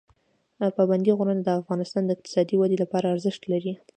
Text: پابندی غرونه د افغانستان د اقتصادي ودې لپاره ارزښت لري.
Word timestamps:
پابندی 0.75 1.11
غرونه 1.17 1.41
د 1.43 1.49
افغانستان 1.61 2.03
د 2.05 2.09
اقتصادي 2.15 2.55
ودې 2.57 2.77
لپاره 2.83 3.11
ارزښت 3.13 3.41
لري. 3.51 3.73